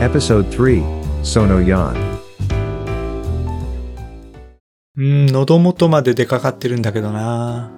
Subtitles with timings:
[0.00, 0.82] Episode 3
[1.22, 1.96] Sono Yan.
[4.94, 7.70] うん、喉元まで出かかってるんだけどな。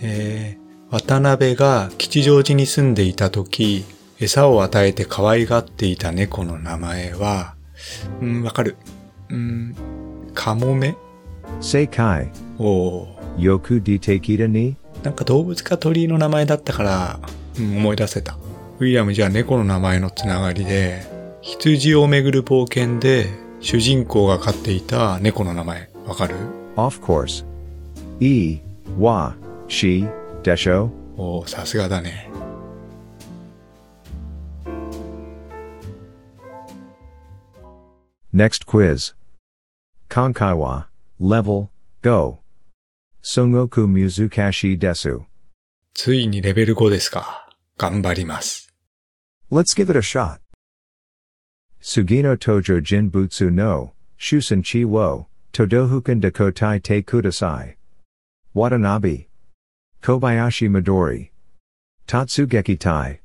[0.00, 3.84] えー、渡辺が吉祥寺に住んでいた時、
[4.18, 7.56] 餌を与えて可愛がっていた猫の名前は、
[8.22, 8.76] うん、わかる。
[9.28, 9.76] うん、
[10.32, 10.96] カモメ
[11.60, 12.30] ？Seikai.
[12.58, 14.76] おー Yoku dite kita ni?
[15.02, 17.20] なんか動物か鳥の名前だったから、
[17.58, 18.38] うん、思い出せた。
[18.78, 21.15] ウィリアムじゃあ猫の名前のつながりで、
[21.46, 26.34] 羊をめぐる冒険で主人公が飼っていた猫の名前、わかる
[26.74, 27.46] Off course.
[28.18, 28.58] E.
[28.98, 29.32] Wa.
[29.68, 30.10] Shi.
[30.42, 30.90] Desho.
[31.16, 32.28] おーさすがだね。
[38.34, 39.14] Next quiz.
[40.10, 40.86] Konkaiwa.
[41.20, 41.68] Level.
[42.02, 42.40] Go.
[43.22, 45.22] Songoku Muzukashi Desu.
[45.94, 47.48] ついにレベル5ですか。
[47.78, 48.74] 頑張ります。
[49.52, 50.40] Let's give it a shot.
[51.86, 57.76] Sugino Tojo Jinbutsu no, Shusen Chi wo, Todohukan Dakotai Te Kudasai.
[58.56, 59.26] Watanabe.
[60.02, 61.30] Kobayashi Midori.
[62.08, 63.20] Tatsugeki Tai.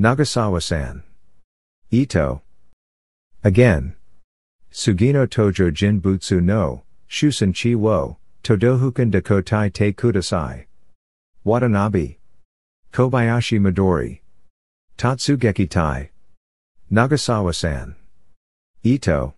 [0.00, 1.02] Nagasawa san.
[1.92, 2.40] Ito.
[3.44, 3.94] Again.
[4.72, 10.64] Sugino Tojo Jinbutsu no, Shusen Chi wo, Todohukan Dakotai Te Kudasai.
[11.44, 12.16] Watanabe.
[12.94, 14.20] Kobayashi Midori.
[14.96, 16.08] Tatsugeki Tai.
[16.94, 17.96] Nagasawa san.
[18.84, 19.34] Ito.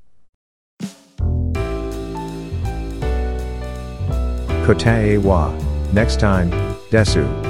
[4.67, 5.57] Kotae wa.
[5.95, 6.51] Next time,
[6.91, 7.46] Desu.